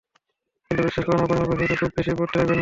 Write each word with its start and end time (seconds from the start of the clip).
কিন্তু 0.71 0.81
বিশ্বাস 0.83 1.03
করুন 1.05 1.21
আপনি 1.21 1.35
এমন 1.35 1.47
পরিস্থিতিতে 1.49 1.79
খুব 1.81 1.91
বেশি 1.97 2.11
পড়তে 2.17 2.35
চাইবেন 2.35 2.49
না। 2.49 2.59